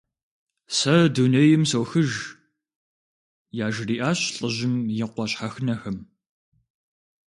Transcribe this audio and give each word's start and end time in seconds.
Сэ 0.77 0.95
дунейм 1.13 1.63
сохыж,- 1.71 2.11
яжриӏащ 3.65 4.19
лӏыжьым 4.35 4.75
и 5.03 5.05
къуэ 5.11 5.25
щхьэхынэхэм. 5.29 5.97